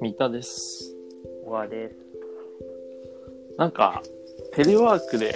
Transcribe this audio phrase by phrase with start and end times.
[0.00, 0.94] 三田です。
[1.46, 1.96] 小川です。
[3.56, 4.02] なんか、
[4.52, 5.34] テレワークで、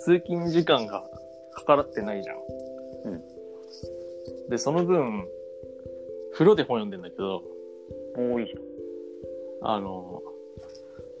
[0.00, 1.04] 通勤時間が
[1.52, 2.36] かからってないじゃん。
[3.04, 3.22] うん。
[4.50, 5.28] で、その分、
[6.32, 7.44] 風呂で本読んでんだけど、
[8.16, 8.52] もうい
[9.62, 10.20] あの、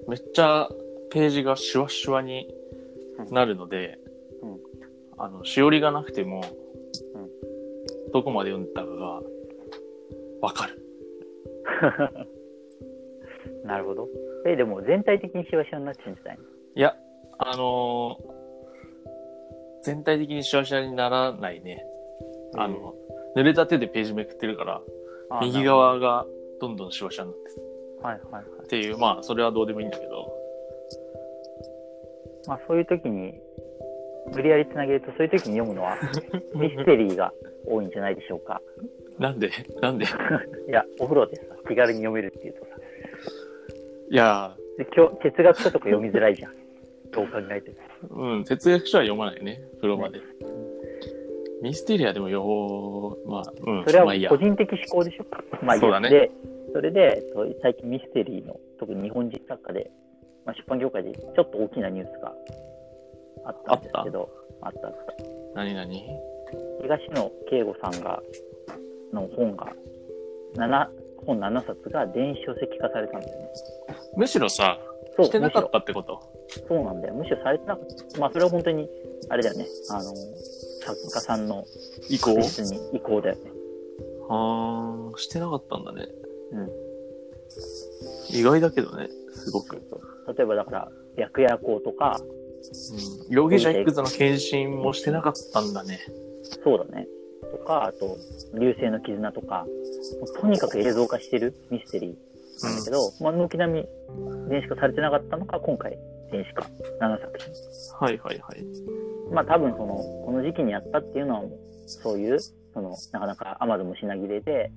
[0.08, 0.68] めっちゃ
[1.10, 2.52] ページがシュワシュワに
[3.30, 4.00] なるので、
[4.42, 4.58] うん
[5.16, 6.44] あの、しおりがなくても、
[7.14, 7.30] うん
[8.12, 9.22] どこまで読んだかが、
[10.40, 10.83] わかる。
[13.64, 14.08] なるほど。
[14.46, 16.44] え、でも全体的にシワシワになっちゃうんじゃないの？
[16.76, 16.96] いや、
[17.38, 18.44] あのー
[19.84, 21.84] 全体的にシュワシュワにならないね。
[22.56, 22.94] あの、
[23.36, 24.80] 濡れた手でページめくってるから、
[25.28, 25.62] あ右。
[25.62, 26.24] 側が
[26.58, 27.56] どんどんシュワシュワになってる
[28.02, 28.64] なるほどはいはいはい。
[28.64, 30.32] っていう、まあ、それはどうでもいいんだけど、
[32.46, 33.34] まあそういう時に、
[34.32, 35.98] 無理やりつなげると、そういう時に読むのは、
[36.54, 37.32] ミステリーが
[37.66, 38.60] 多いんじゃないでしょうか。
[39.18, 40.06] なんで、なんで、
[40.68, 42.66] いや、お風呂でさ、気軽に読めるっていうとさ、
[44.10, 46.54] いやで今日、哲学書とか読みづらいじゃん。
[47.12, 47.72] どう考えて
[48.10, 50.20] うん、哲学書は読まないね、風呂まで。
[51.62, 54.36] ミステリアでもよまあ、うん、それは個。
[54.36, 55.24] 人的思考でしょ。
[55.62, 56.30] まあいいやそうだねで、
[56.74, 57.22] それで、
[57.62, 59.90] 最近ミステリーの、特に日本人作家で、
[60.44, 62.34] まあ、出版業界でちょっと大きなニュースが
[63.46, 64.28] あったんですけど、
[64.60, 64.88] あった？
[64.88, 65.24] あった。
[65.54, 66.04] 何何？
[66.82, 68.22] 東野圭吾さんが、
[69.12, 69.72] の本が、
[70.56, 70.88] 7、
[71.24, 73.48] 本7冊が電子書籍化されたんだよね。
[74.16, 74.78] むしろさ、
[75.16, 76.20] そう、してなかっむたってこと？
[76.68, 77.14] そうなんだよ。
[77.14, 78.20] むしろされてなかった。
[78.20, 78.88] まあそれは本当に、
[79.28, 79.66] あれだよね。
[79.90, 80.16] あの、作
[81.12, 81.64] 家さんの
[82.08, 83.50] 以降別に意向だよね。
[84.28, 86.08] あー、してなかったんだね。
[86.52, 86.70] うん。
[88.30, 89.76] 意外だけどね、すごく。
[90.36, 96.00] 例えばだから、白夜行とか、うん、容疑者 X の検診もしてなかったんだね。
[96.64, 97.06] そうだね。
[97.58, 98.16] とか、あと、
[98.58, 99.66] 流星の絆とか、
[100.40, 103.88] とにかく映像化してるミステリーなんだけど、まあ、軒並み
[104.48, 105.96] 電子化されてなかったのが今回
[106.30, 106.62] 電子化
[107.00, 108.06] 7作品。
[108.06, 108.64] はいはいはい。
[109.32, 111.42] まあ多分その、この時期にやったっていうのは、
[111.86, 114.70] そういう、その、なかなか Amazon も品切れで、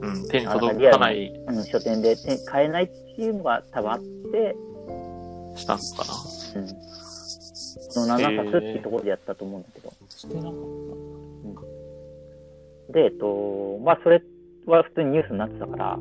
[0.00, 4.56] うん、手に届かないうん、書店で手買えないっていうのが多分あって、
[5.56, 6.60] したのかな。
[6.60, 6.68] うん。
[7.90, 9.92] その7冊っていうところでやったと思うんだけど。
[10.08, 10.52] してなかっ
[12.92, 14.22] で、えっと、まあそれ
[14.66, 15.98] は普通にニュースになってたから、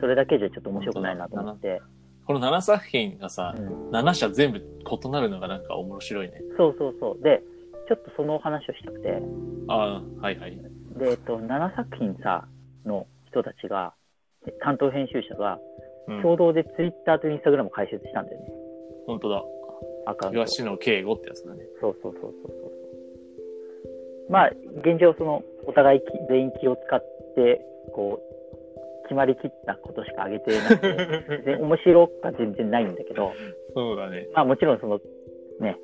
[0.00, 1.86] それだけじゃちょっと面白くないなと思って、た。
[2.26, 3.90] この7作品がさう、ん。
[3.90, 6.40] 7社全部異なるのがなんか面白いね。
[6.56, 7.22] そうそうそう。
[7.22, 7.42] で、
[7.88, 9.22] ちょっとそのお話をしたくて、
[9.68, 10.56] ああ、はいはい。
[10.98, 12.46] で、えっと、7作品さ、
[12.86, 13.94] の人たちが、
[14.62, 15.58] 担当編集者が、
[16.08, 18.46] うん、共同でツイッターとインスタグラムを開設したんだよね。
[19.06, 19.42] 本当だ。
[20.06, 20.38] アカウント。
[20.44, 21.64] 東野敬吾ってやつだね。
[21.80, 22.75] そうそうそうそうそう。
[24.28, 27.00] まあ、現状その、お互いき全員気を使っ
[27.34, 27.60] て、
[27.94, 33.32] こう、決まりきったことしか挙げてなくて、 全面白くは全然ないんだけど、
[33.74, 34.28] そうだね。
[34.34, 35.00] まあもちろんその、
[35.60, 35.76] ね、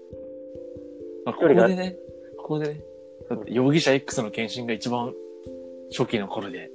[1.24, 1.96] まあ、ここでね、
[2.36, 2.80] ここでね、
[3.30, 5.14] だって容疑者 X の検診が一番
[5.96, 6.70] 初期の頃で、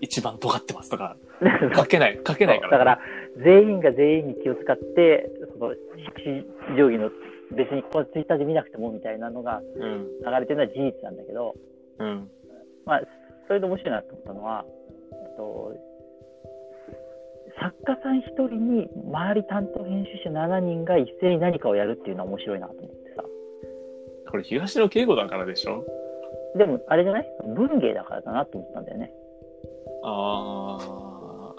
[0.00, 1.16] 一番尖ってますとか、
[1.76, 2.72] 書けない、書けないから。
[2.72, 3.00] だから、
[3.44, 6.44] 全員が全員に気を使って、その、式
[6.74, 7.10] 定規の、
[7.52, 11.54] 別にここツイッターで見なくてもみたいなのがうん、流れてるのは事実なんだけど、
[11.98, 12.28] うん、
[12.84, 13.02] まあ、
[13.46, 14.64] それで面白いなと思ったのは、
[15.36, 15.72] と
[17.58, 23.24] 作家さん一人に周り担当編集者7人が一斉に何かをやるっていうのは面白いなと思ってさ。
[24.30, 25.84] これ東野敬吾だからでしょ？
[26.56, 27.26] でも、あれじゃない？
[27.46, 29.12] 文芸だからだなと思ったんだよね。
[30.02, 31.54] ああ、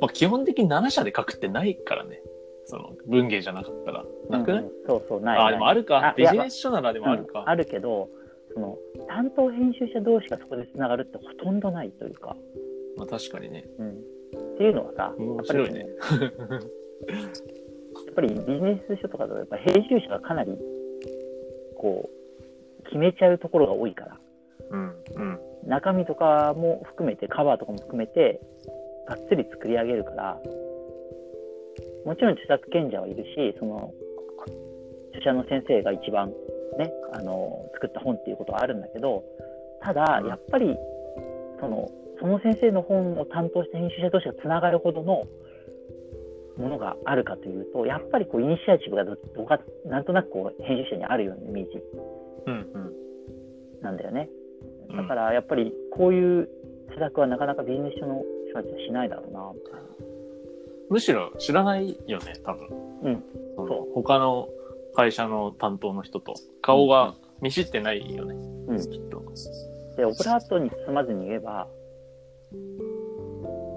[0.00, 2.20] まあ基本的に7社で書くってないからね。
[2.64, 4.04] その文芸じゃなかったら。
[4.30, 5.38] なくない、うんうんそうそう、ない。
[5.38, 7.40] ああ、でもあるかビジネス書ならでもあるか。
[7.40, 8.08] うんあるけど、
[8.54, 8.78] その、
[9.08, 12.36] 担当編集者同士がそこで繋がるってほとんどないというか、
[12.96, 13.64] まあ確かにね。
[13.78, 13.90] うん。
[13.90, 15.86] っていうのはさ、面白いね。
[18.06, 20.56] やっぱりビジネス書とかだと、やっぱ編集者がかなり、
[21.76, 24.18] こう、決めちゃうところが多いから、
[24.70, 25.38] うん、うん。
[25.66, 28.40] 中身とかも含めて、カバーとかも含めて、
[29.06, 30.40] がっつり作り上げるから、
[32.04, 33.92] もちろん著作権者はいるし、その、
[35.14, 36.30] 著者の先生が一番
[36.78, 39.24] ね、あの、作った本っていうことはあるんだけど、
[39.80, 40.76] ただう、んやっぱり、
[41.60, 41.90] その、
[42.20, 45.24] その先生の本を担当した編集者同士がつながるほどの
[46.56, 51.70] ものがあるかというと、やっぱりこう、イニシアチブがどどか、なんとなくこう、編集者にあるようなイメージ
[52.46, 52.92] うん、うん。
[53.82, 54.28] なんだよね。
[54.90, 56.48] うんだからやっぱりこういう
[56.92, 59.80] 施策はなかなかビジネス書の人たちはしないだろうな、みたいな。
[60.92, 62.68] むしろ知らないよね、多分。
[63.02, 63.24] うん。
[63.56, 64.48] そう他の
[64.94, 68.34] 会社の担当の人と顔が見知ってないよね、
[68.68, 69.22] うんきっと。
[69.96, 71.66] で、オブラートに包まずに言えば、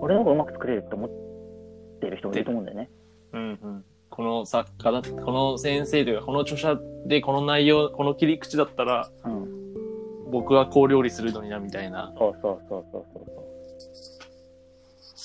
[0.02, 1.10] 俺の方がうまく作れるって思っ
[2.02, 2.90] てる人もいると思うんだよね。
[3.32, 3.86] うんうん。
[4.10, 10.32] この作家だ、この先生というか、この著者でこの内容、この切り口だったら、うん。
[10.32, 12.14] 僕はこう料理するのにな、みたいな。
[12.18, 13.25] そうそうそうそうそう。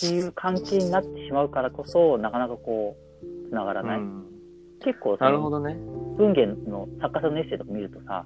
[0.06, 3.98] っていう関係になってしまうからこそ、なかなかこう、繋がらない。
[3.98, 4.24] うん。
[4.82, 5.74] 結構なるほどね。
[6.16, 8.24] 文芸の作家さんのエッセイとか見るとさ、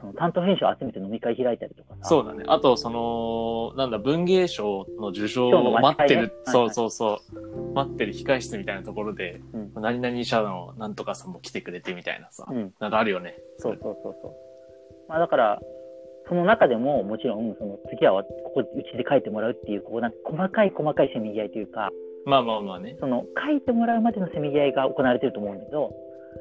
[0.00, 2.42] その担当編集を集めて飲み会開いたりとかさ、そうだね。
[2.48, 13.38] あと、その、なんだ、文芸賞の受賞を待ってる、ねそうそうそう、待ってる控え室みたいなところで、うん何々社のなんとかさんも来てくれてみたいなさ、うん、なんかあるよね。
[13.58, 14.32] そうそうそうそう。
[15.08, 15.60] まあだから、
[16.30, 21.90] その中でももちろん、その次はここ、うちで書いてもらうっていう、こうなんか細かい細かいせめぎ合いというか、
[22.24, 22.96] まあまあまあね。
[23.00, 25.92] その書いてもらうまでのせめぎ合いが行われてると思うんだけど、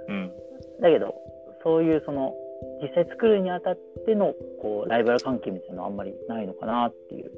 [0.08, 0.32] うん。
[0.80, 1.16] だけど、
[1.64, 2.36] そういうその、
[2.84, 7.32] 実際作るにあたっての、こう、ライバル関係みたいなのはあんまりないのかなっていう。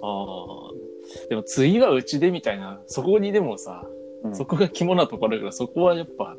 [0.00, 1.28] ああ。
[1.28, 3.86] でも次はうちでみたいな、そこにでもさ、
[4.24, 6.36] うんそこが肝なところだから、そこはやっぱ、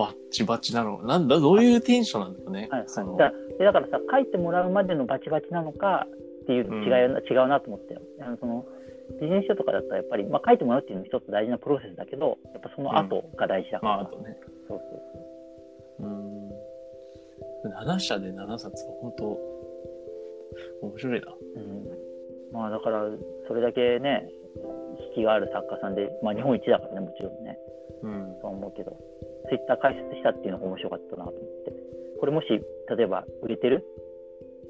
[0.00, 1.02] バッチバチなの。
[1.02, 2.68] なんだ、どういうテンションなんだろうね。
[2.70, 6.06] はいはい、そのだからでだからさ、書いてもらうまでのバチバチなのか
[6.44, 8.00] っていう違いは、違うなと思ったよ。
[8.22, 8.64] あのその
[9.20, 13.96] ビジネス書とかだったらやっぱり、まあ、書いてもらうっていうのも一つ大事なプロセスだけど、やっぱその後が大事だから。
[13.96, 14.36] まあ、あとね。
[14.68, 14.80] そう
[15.98, 16.50] そううん。
[17.68, 19.24] 7社で7冊、本当
[20.86, 21.26] 面白いな。
[21.26, 21.38] そう。
[21.56, 21.84] うん、
[22.52, 23.04] まあだから、
[23.46, 24.26] それだけね、
[25.14, 27.58] 引きがある作家さんで、まあ日本一だからね、もちろんね、
[28.02, 28.40] うん。
[28.40, 28.96] とは思うけど、
[29.50, 31.72] ツイッター開設したっていうのが面白かったなと思って。
[32.20, 33.84] これもし、例えば売れてる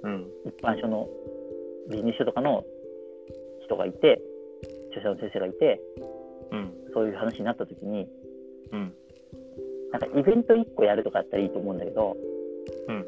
[0.03, 0.27] うん。
[0.47, 1.07] 一般書の
[1.91, 2.65] ビジネス書とかの
[3.65, 4.21] 人がいて、
[4.91, 5.81] 著者の先生がいて、
[6.51, 6.73] うん。
[6.95, 8.09] そういう話になった時に、
[8.73, 8.95] うん。
[9.93, 12.17] なんかイベント1個やるとかやったらいいと思うんだけど、
[12.89, 13.07] うん。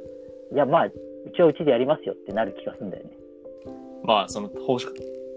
[0.55, 0.93] いや、まあ、う
[1.35, 3.11] ちはうちでやりますよってなる気がするんだよね。
[4.03, 4.51] まあ、その、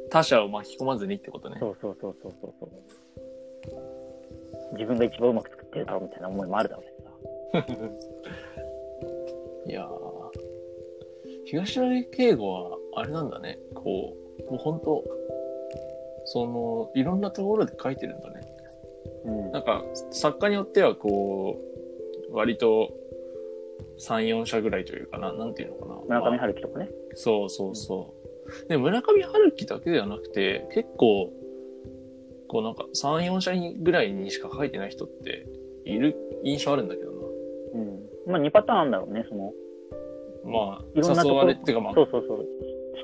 [0.10, 1.58] 他者を巻き込まずにってことね。
[1.60, 2.70] そうそうそうそうそうそう。
[4.74, 7.12] 自分が一番うまく作ってるだろうみたいな思いもあるだろうしさ。
[9.68, 9.90] いやー、
[11.46, 13.60] 東成敬吾は、あれなんだね。
[13.74, 15.04] こう、もう本当
[16.26, 18.42] その、いろんなところで書いてるんだね。
[19.26, 21.60] うんなんか、作家によっては、こ
[22.30, 22.92] う、割と、
[23.98, 25.96] 3、4社ぐらいというかな、なんていうのかな。
[26.02, 26.90] 村上まあ春樹とかね。
[27.14, 28.14] そうそうそ
[28.66, 28.70] う。
[28.70, 31.32] で、村上春樹だけではなくて、結構、
[32.48, 35.48] こうなんか、3、4社ぐらいにしか書いてない人って、
[35.86, 37.18] いる印象あるんだけどな。
[37.74, 38.00] うん。
[38.28, 39.54] まあ2パターンあるんだろうね、その、
[40.46, 42.46] まあ、いろんなとこ誘われっていうかまあ、そうそうそう。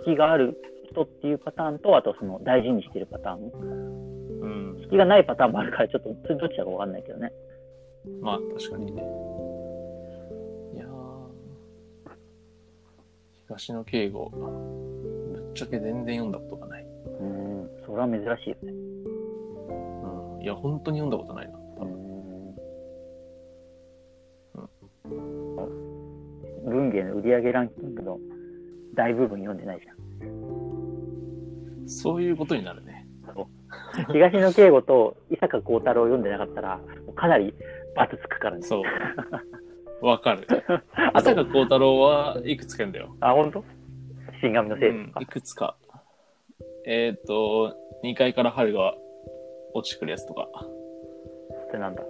[0.05, 0.57] 引きがある
[0.89, 3.51] 人っていうパターンと、あとその大事にしてるパターン。
[4.41, 4.47] う
[4.77, 4.77] ん。
[4.83, 7.31] 引きがないパターンもあるから、ちょっと、それどっちだかわかんないけどね。
[8.21, 9.01] まあ、確かにね。
[10.75, 10.89] いやー、
[13.47, 16.85] 東野敬吾、ぶっちゃけ全然読んだことがない。
[17.19, 17.69] うん。
[17.85, 18.73] それは珍しいよね。
[20.37, 20.41] うん。
[20.41, 21.60] いや、本当に読んだことないな。
[27.21, 28.19] 売上ランキングの
[28.93, 29.97] 大部分読んでないじゃん。
[31.87, 33.07] そういうことになるね。
[34.11, 36.79] 東野圭吾と伊坂幸太郎を読んでなかったら、
[37.15, 37.53] かなり
[37.95, 38.61] バツつくからね。
[38.63, 40.05] そう。
[40.05, 40.47] わかる。
[40.95, 43.15] あ浅と、香幸太郎はいくつか読んだよ。
[43.19, 43.63] あ、本当？
[44.41, 45.25] 新神のせいうんい。
[45.25, 45.77] くつか。
[46.85, 48.95] えっ、と、2階から春が
[49.73, 50.47] 落ちてくるやつとか。
[51.67, 52.03] それなんだ？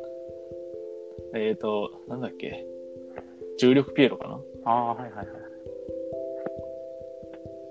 [1.36, 2.66] えっ、と、なんだっけ？
[3.60, 4.40] 重力ピエロかな？
[4.66, 5.28] ああ、はいはいはい。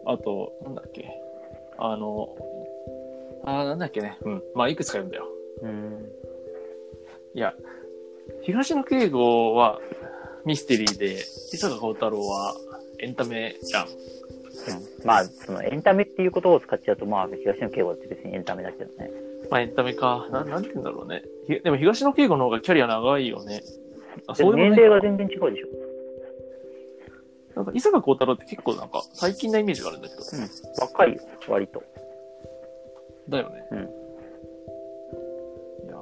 [0.06, 1.08] あと、なんだっけ？
[1.78, 2.34] あの、
[3.44, 4.18] あーなんだっけね？
[4.22, 4.42] うん。
[4.54, 5.28] まあ、いくつか読んだよ。
[5.62, 6.10] うん。
[7.34, 7.54] いや、
[8.42, 9.78] 東野敬吾は
[10.44, 12.54] ミステリーで、伊坂幸太郎は
[12.98, 13.86] エンタメじゃん。
[13.86, 19.10] うんまあ、そのエンタメっていう言葉を使っちゃうと、まあ、東野圭吾って別にエンタメだけどね。
[19.50, 20.28] まあ、エンタメか。
[20.30, 21.22] ななんて言うんだろうね。
[21.46, 23.62] ひでも東野敬吾の方がキャリア長いよね。
[24.26, 25.68] あ、でそう年齢が全然違うでしょ。
[27.54, 30.20] なんか、伊坂幸太郎って結構なんか、最近なイメージがあるんだけど。
[30.20, 30.48] うん。
[30.80, 31.82] 若いよ、割と。
[33.28, 33.64] だよね。
[33.70, 33.82] うんい
[35.86, 36.00] やー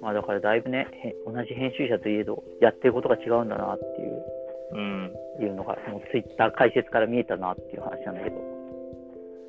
[0.00, 4.24] まあ、だからだいぶね、へ同じ編集者といえど、やってることが違うんだなっていう。
[4.72, 5.12] うん。
[5.40, 8.36] いうのが、もうツイッター解説から見えたなっていう話なんだけど。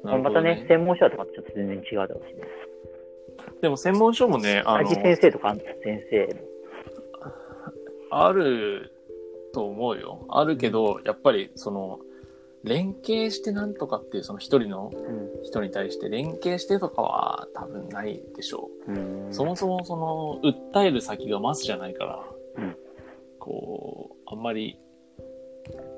[0.03, 2.43] なるほどまたね、専門書とかとちょっと全然違うだろうしね。
[3.61, 6.33] でも専門書もね、あの先生とかあんの先生の。
[8.11, 8.92] ある
[9.53, 10.25] と思うよ。
[10.29, 11.99] あるけど、やっぱりその、
[12.63, 15.43] 連携してなんとかっていうその一人のうん。
[15.43, 19.33] 人に対して連携してとかは多分ないでしょうんう。
[19.33, 20.39] そもそもその、
[20.73, 22.23] 訴える先がマスじゃないから、
[22.57, 22.75] うん
[23.39, 24.79] こう、あんまり、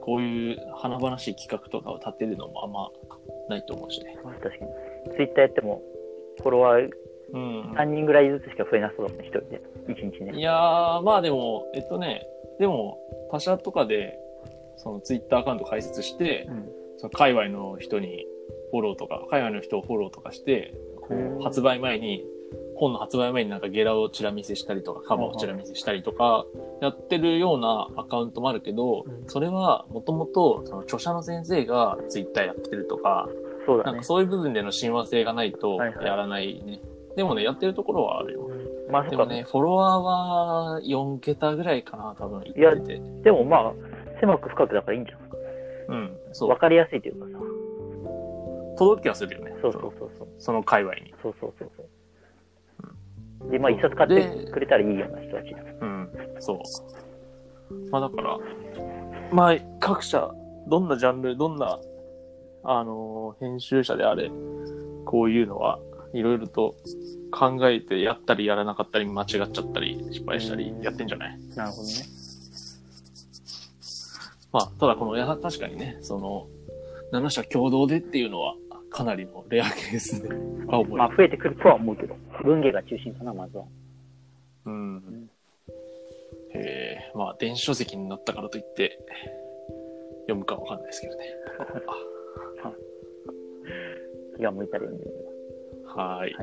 [0.02, 2.90] こういう華々しい企画とかを立てるのもあんま
[3.50, 4.18] ないと思うしね。
[4.24, 4.72] まあ確かに。
[5.16, 5.82] ツイッターやっても、
[6.42, 6.90] フォロワー
[7.34, 7.62] うん。
[7.74, 9.62] 3人ぐらいずつしか増えなそうだもんね、一人で。
[9.88, 10.40] 1日ね。
[10.40, 12.26] いやー、まあでも、えっとね、
[12.60, 12.98] でも、
[13.36, 14.18] 他社とかで、
[14.78, 16.70] そのツイッターアカウント開設してう、ん。
[16.98, 18.26] その界隈の人に
[18.72, 22.26] フォローとか、界隈の人をフォローとかして、こう発売前に、
[22.76, 26.46] 本の発売前になんかゲラをチラ見せしたりとか、カバーをチラ見せしたりとか、
[26.82, 33.28] やってるようなアカウントもあるけどう、んそれはもともと、その著者の先生がツイッターやってるとか、
[33.66, 34.04] そうだねなんか。
[34.04, 36.80] そういう部分での親和性がないとはいはいやらないね。
[37.16, 38.45] でもね、やってるところはあるよ。
[38.90, 43.02] まあでもね、フォロワーは4桁ぐらいかな、多分、いってて。
[43.24, 43.74] でもまあ、
[44.20, 45.26] 狭く深くだからいいんじゃん。
[45.88, 46.58] うん、そうわ。
[46.58, 47.46] かりやすいというかさ。
[48.78, 49.54] 届きはするよね。
[49.62, 50.28] そうそうそうそう。
[50.38, 51.14] その界隈に。
[51.22, 51.84] そうそうそうそ
[53.48, 53.52] う。
[53.52, 55.58] で、まあ一冊買ってくれたらいいような人たちだ。
[55.82, 56.60] うん、そう。
[57.92, 58.38] まあだから、
[59.32, 60.32] まあ各社、
[60.68, 61.80] どんなジャンル、どんな、
[62.64, 64.32] あのー編集者であれ、
[65.06, 65.80] こういうのは
[66.18, 66.76] いろいろと
[67.32, 71.40] 考えてやったりやらなかったり間違っちゃったり失敗したりうんやってんじゃない？
[71.56, 71.90] なるほどね。
[74.54, 76.48] まあ、ただこの、や確かにね、その、
[77.12, 78.56] 7社共同でっていうのは
[78.90, 80.30] かなりのレアケースで。
[80.30, 83.66] まあ増えてくるとは思うけど、文芸が中心かな、まずは。
[84.68, 85.30] うん。
[86.54, 88.98] ええまあ、電子書籍になったからといって、
[90.22, 91.26] 読むかわかんないですけどね。
[94.38, 95.35] 気が向いたら読んでみるはーい。
[95.96, 96.36] はい。